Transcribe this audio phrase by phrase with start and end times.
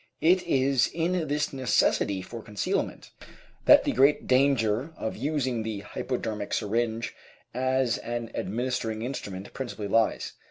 [0.21, 3.11] It is in this necessity for concealment
[3.65, 7.13] that the great danger of using the hypodermic syringe
[7.53, 10.33] as an administrating instrument principally lies.